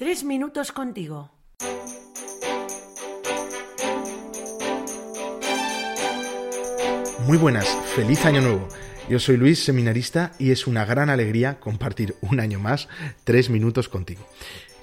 Tres 0.00 0.24
minutos 0.24 0.72
contigo. 0.72 1.30
Muy 7.26 7.36
buenas, 7.36 7.68
feliz 7.94 8.24
año 8.24 8.40
nuevo. 8.40 8.66
Yo 9.10 9.18
soy 9.18 9.36
Luis, 9.36 9.62
seminarista, 9.62 10.32
y 10.38 10.52
es 10.52 10.66
una 10.66 10.86
gran 10.86 11.10
alegría 11.10 11.60
compartir 11.60 12.14
un 12.22 12.40
año 12.40 12.58
más 12.58 12.88
tres 13.24 13.50
minutos 13.50 13.90
contigo. 13.90 14.26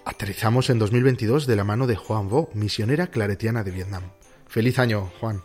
Aterrizamos 0.05 0.69
en 0.69 0.78
2022 0.78 1.47
de 1.47 1.56
la 1.56 1.63
mano 1.63 1.88
de 1.88 1.96
Juan 1.96 2.29
Vo, 2.29 2.52
misionera 2.54 3.08
claretiana 3.08 3.63
de 3.63 3.72
Vietnam. 3.72 4.04
Feliz 4.46 4.78
año, 4.78 5.10
Juan. 5.20 5.42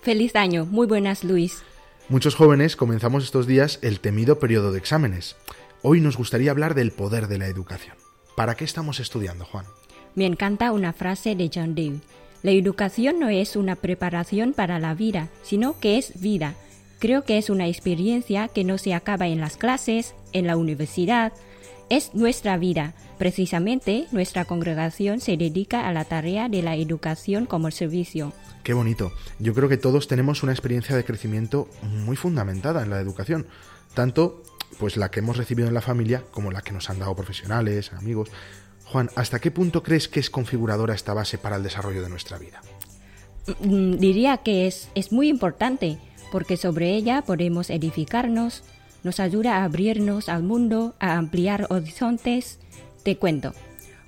Feliz 0.00 0.36
año, 0.36 0.64
muy 0.64 0.86
buenas, 0.86 1.22
Luis. 1.22 1.64
Muchos 2.08 2.34
jóvenes 2.34 2.76
comenzamos 2.76 3.24
estos 3.24 3.46
días 3.46 3.78
el 3.82 4.00
temido 4.00 4.38
periodo 4.38 4.72
de 4.72 4.78
exámenes. 4.78 5.36
Hoy 5.82 6.00
nos 6.00 6.16
gustaría 6.16 6.50
hablar 6.50 6.74
del 6.74 6.92
poder 6.92 7.28
de 7.28 7.36
la 7.36 7.48
educación. 7.48 7.98
¿Para 8.36 8.54
qué 8.54 8.64
estamos 8.64 9.00
estudiando, 9.00 9.44
Juan? 9.44 9.66
Me 10.14 10.26
encanta 10.26 10.72
una 10.72 10.92
frase 10.92 11.34
de 11.34 11.50
John 11.52 11.74
Dewey. 11.74 12.00
La 12.42 12.50
educación 12.50 13.20
no 13.20 13.28
es 13.28 13.56
una 13.56 13.76
preparación 13.76 14.52
para 14.52 14.78
la 14.78 14.94
vida, 14.94 15.28
sino 15.42 15.78
que 15.78 15.96
es 15.98 16.20
vida. 16.20 16.54
Creo 16.98 17.24
que 17.24 17.38
es 17.38 17.50
una 17.50 17.68
experiencia 17.68 18.48
que 18.48 18.64
no 18.64 18.78
se 18.78 18.94
acaba 18.94 19.28
en 19.28 19.40
las 19.40 19.56
clases, 19.56 20.14
en 20.32 20.46
la 20.46 20.56
universidad. 20.56 21.32
Es 21.88 22.14
nuestra 22.14 22.56
vida. 22.56 22.94
Precisamente 23.18 24.06
nuestra 24.12 24.44
congregación 24.44 25.20
se 25.20 25.36
dedica 25.36 25.86
a 25.86 25.92
la 25.92 26.04
tarea 26.04 26.48
de 26.48 26.62
la 26.62 26.74
educación 26.74 27.46
como 27.46 27.70
servicio. 27.70 28.32
Qué 28.64 28.72
bonito. 28.72 29.12
Yo 29.38 29.54
creo 29.54 29.68
que 29.68 29.76
todos 29.76 30.08
tenemos 30.08 30.42
una 30.42 30.52
experiencia 30.52 30.96
de 30.96 31.04
crecimiento 31.04 31.68
muy 31.82 32.16
fundamentada 32.16 32.82
en 32.82 32.90
la 32.90 33.00
educación, 33.00 33.46
tanto 33.94 34.42
pues 34.78 34.96
la 34.96 35.10
que 35.10 35.20
hemos 35.20 35.36
recibido 35.36 35.68
en 35.68 35.74
la 35.74 35.80
familia 35.80 36.22
como 36.30 36.50
la 36.50 36.62
que 36.62 36.72
nos 36.72 36.90
han 36.90 36.98
dado 36.98 37.14
profesionales, 37.14 37.92
amigos. 37.92 38.30
Juan, 38.84 39.10
¿hasta 39.14 39.38
qué 39.38 39.50
punto 39.50 39.82
crees 39.82 40.08
que 40.08 40.20
es 40.20 40.30
configuradora 40.30 40.94
esta 40.94 41.14
base 41.14 41.38
para 41.38 41.56
el 41.56 41.62
desarrollo 41.62 42.02
de 42.02 42.08
nuestra 42.08 42.38
vida? 42.38 42.60
Mm, 43.60 43.96
diría 43.96 44.38
que 44.38 44.66
es, 44.66 44.88
es 44.94 45.12
muy 45.12 45.28
importante, 45.28 45.98
porque 46.30 46.56
sobre 46.56 46.94
ella 46.94 47.22
podemos 47.22 47.70
edificarnos, 47.70 48.64
nos 49.02 49.18
ayuda 49.20 49.58
a 49.58 49.64
abrirnos 49.64 50.28
al 50.28 50.42
mundo, 50.42 50.94
a 51.00 51.16
ampliar 51.16 51.66
horizontes. 51.70 52.58
Te 53.02 53.16
cuento, 53.16 53.52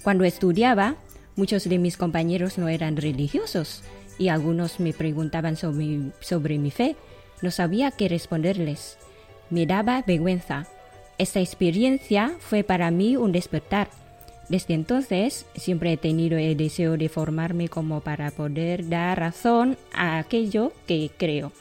cuando 0.03 0.25
estudiaba, 0.25 0.97
muchos 1.37 1.65
de 1.65 1.79
mis 1.79 1.97
compañeros 1.97 2.59
no 2.59 2.69
eran 2.69 2.97
religiosos 2.97 3.83
y 4.19 4.29
algunos 4.29 4.81
me 4.81 4.93
preguntaban 4.93 5.57
sobre, 5.57 6.13
sobre 6.21 6.59
mi 6.59 6.71
fe. 6.71 6.97
No 7.43 7.51
sabía 7.51 7.91
qué 7.91 8.09
responderles. 8.09 8.99
Me 9.51 9.67
daba 9.67 10.03
vergüenza. 10.07 10.67
Esta 11.19 11.41
experiencia 11.41 12.33
fue 12.41 12.65
para 12.65 12.91
mí 12.91 13.17
un 13.17 13.33
despertar. 13.33 13.89
Desde 14.49 14.75
entonces 14.75 15.47
siempre 15.57 15.93
he 15.93 15.97
tenido 15.97 16.37
el 16.39 16.57
deseo 16.57 16.97
de 16.97 17.09
formarme 17.09 17.69
como 17.69 18.01
para 18.01 18.31
poder 18.31 18.89
dar 18.89 19.19
razón 19.19 19.79
a 19.93 20.19
aquello 20.19 20.73
que 20.87 21.11
creo. 21.17 21.53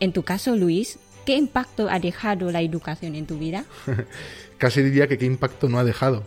En 0.00 0.12
tu 0.12 0.22
caso, 0.22 0.56
Luis, 0.56 0.98
¿qué 1.26 1.36
impacto 1.36 1.88
ha 1.88 2.00
dejado 2.00 2.50
la 2.50 2.62
educación 2.62 3.14
en 3.14 3.26
tu 3.26 3.38
vida? 3.38 3.64
Casi 4.58 4.82
diría 4.82 5.08
que 5.08 5.18
qué 5.18 5.26
impacto 5.26 5.68
no 5.68 5.78
ha 5.78 5.84
dejado. 5.84 6.24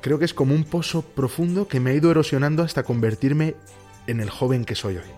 Creo 0.00 0.18
que 0.18 0.24
es 0.24 0.34
como 0.34 0.54
un 0.54 0.64
pozo 0.64 1.02
profundo 1.02 1.66
que 1.66 1.80
me 1.80 1.90
ha 1.90 1.94
ido 1.94 2.10
erosionando 2.10 2.62
hasta 2.62 2.84
convertirme 2.84 3.54
en 4.06 4.20
el 4.20 4.30
joven 4.30 4.64
que 4.64 4.74
soy 4.74 4.96
hoy. 4.96 5.10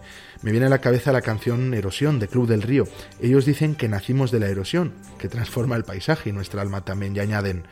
Me 0.43 0.51
viene 0.51 0.67
a 0.67 0.71
la 0.71 0.81
cabeza 0.81 1.13
la 1.13 1.23
canción 1.23 1.73
Erosión 1.73 2.19
de 2.19 2.29
Club 2.29 2.49
del 2.49 2.63
Río. 2.63 2.85
Ellos 3.21 3.45
dicen 3.45 3.75
que 3.75 3.89
nacimos 3.89 4.31
de 4.31 4.41
la 4.41 4.49
erosión, 4.49 4.93
que 5.19 5.29
transforma 5.29 5.77
el 5.77 5.85
paisaje 5.85 6.31
y 6.31 6.33
nuestra 6.33 6.63
alma 6.63 6.85
también, 6.85 7.15
y 7.15 7.21
añaden, 7.21 7.65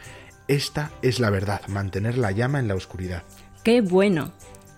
esta 0.47 0.91
es 1.03 1.19
la 1.20 1.31
verdad, 1.31 1.62
mantener 1.69 2.16
la 2.16 2.31
llama 2.31 2.61
en 2.61 2.69
la 2.69 2.75
oscuridad. 2.75 3.22
¡Qué 3.64 3.81
bueno! 3.81 4.33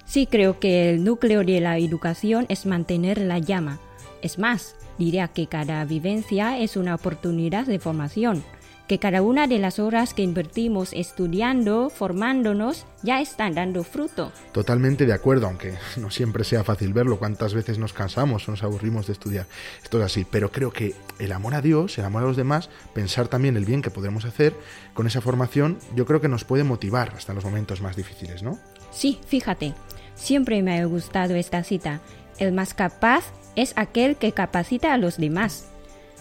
Sí 0.05 0.27
creo 0.27 0.59
que 0.59 0.91
el 0.91 1.05
núcleo 1.05 1.45
de 1.45 1.61
la 1.61 1.79
educación 1.79 2.47
es 2.49 2.67
mantener 2.67 3.19
la 3.19 3.39
llama. 3.39 3.79
Es 4.23 4.39
más, 4.39 4.77
diría 4.99 5.29
que 5.29 5.47
cada 5.47 5.85
vivencia 5.85 6.59
es 6.59 6.77
una 6.77 6.95
oportunidad 6.95 7.67
de 7.67 7.79
formación 7.79 8.43
que 8.89 8.99
cada 8.99 9.23
una 9.23 9.47
de 9.47 9.59
las 9.59 9.79
horas 9.79 10.15
que 10.15 10.23
invertimos 10.23 10.93
estudiando, 10.93 11.91
formándonos, 11.91 12.87
ya 13.03 13.21
están 13.21 13.55
dando 13.55 13.85
fruto. 13.85 14.33
Totalmente 14.53 15.07
de 15.07 15.13
acuerdo, 15.13 15.47
aunque 15.47 15.75
no 15.97 16.11
siempre 16.11 16.45
sea 16.45 16.65
fácil 16.65 16.93
verlo, 16.93 17.19
cuántas 17.19 17.55
veces 17.55 17.79
nos 17.79 17.93
cansamos 17.93 18.49
o 18.49 18.51
nos 18.51 18.63
aburrimos 18.63 19.07
de 19.07 19.13
estudiar. 19.13 19.47
Esto 19.83 19.99
es 19.99 20.05
así, 20.05 20.27
pero 20.29 20.51
creo 20.51 20.73
que 20.73 20.95
el 21.19 21.33
amor 21.33 21.55
a 21.55 21.61
Dios, 21.61 21.99
el 21.99 22.05
amor 22.05 22.23
a 22.23 22.27
los 22.27 22.37
demás, 22.37 22.71
pensar 22.95 23.29
también 23.29 23.57
el 23.57 23.65
bien 23.65 23.83
que 23.83 23.91
podemos 23.91 24.25
hacer 24.25 24.55
con 24.95 25.07
esa 25.07 25.21
formación, 25.21 25.79
yo 25.95 26.07
creo 26.07 26.21
que 26.21 26.29
nos 26.29 26.45
puede 26.45 26.65
motivar 26.65 27.13
hasta 27.17 27.35
los 27.35 27.45
momentos 27.45 27.81
más 27.81 27.97
difíciles, 27.97 28.43
¿no? 28.43 28.59
Sí, 28.91 29.19
fíjate, 29.27 29.75
siempre 30.15 30.63
me 30.63 30.79
ha 30.79 30.85
gustado 30.85 31.35
esta 31.35 31.65
cita. 31.65 32.01
El 32.39 32.53
más 32.53 32.75
capaz 32.75 33.25
es 33.57 33.73
aquel 33.77 34.17
que 34.17 34.33
capacita 34.33 34.93
a 34.93 34.99
los 34.99 35.17
demás. 35.19 35.72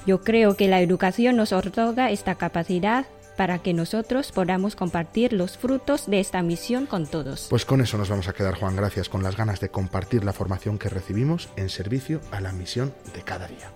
Yo 0.06 0.22
creo 0.22 0.56
que 0.56 0.68
la 0.68 0.82
educación 0.82 1.36
nos 1.36 1.54
otorga 1.54 2.12
esta 2.12 2.36
capacidad 2.36 3.06
para 3.38 3.60
que 3.60 3.74
nosotros 3.74 4.32
podamos 4.32 4.76
compartir 4.76 5.34
los 5.34 5.58
frutos 5.58 6.08
de 6.08 6.20
esta 6.20 6.42
misión 6.42 6.86
con 6.86 7.08
todos. 7.08 7.48
Pues 7.50 7.66
con 7.66 7.82
eso 7.82 7.98
nos 7.98 8.10
vamos 8.10 8.28
a 8.28 8.34
quedar, 8.34 8.56
Juan, 8.56 8.76
gracias, 8.76 9.10
con 9.10 9.24
las 9.24 9.38
ganas 9.38 9.60
de 9.60 9.70
compartir 9.70 10.24
la 10.24 10.34
formación 10.34 10.78
que 10.78 10.90
recibimos 10.90 11.50
en 11.56 11.70
servicio 11.70 12.22
a 12.32 12.42
la 12.42 12.52
misión 12.52 12.94
de 13.14 13.22
cada 13.22 13.48
día. 13.48 13.72